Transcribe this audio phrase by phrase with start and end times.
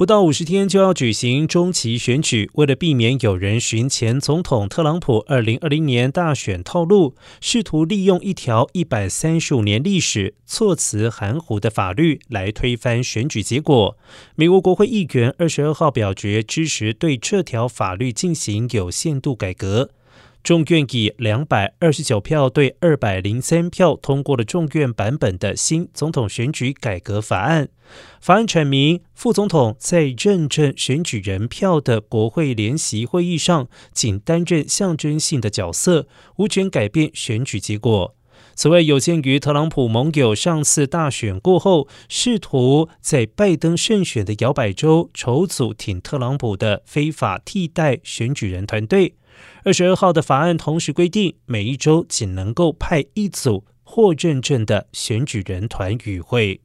[0.00, 13.98] 不到五十天就要举行中期选举，为了避免有人寻前总统特朗普二零二零年大选套路，试图利用一条一百三十五年历史、措辞含糊的法律来推翻选举结果，
[14.36, 19.90] 美国国会议员二十二号表决支持对这条法律进行有限度改革。
[20.42, 27.68] 众院以两百二十九票对二百零三票通过了众院版本的新总统选举改革法案。
[28.20, 36.06] 法案阐明，副总统在认证选举人票的国会联席会议上，仅担任象征性的角色，
[36.36, 38.14] 无权改变选举结果。
[38.54, 49.14] 此外，有鉴于特朗普盟友上次大选过后，试图在拜登胜选的摇摆州筹组挺特朗普的非法替代选举人团队。
[49.64, 56.60] 二十二号的法案同时规定，每一周仅能够派一组获认证的选举人团与会。